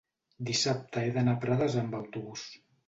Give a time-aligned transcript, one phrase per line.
[0.47, 2.53] dissabte he d'anar a Prades amb autobús.